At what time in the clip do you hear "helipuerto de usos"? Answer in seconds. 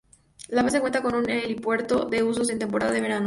1.29-2.49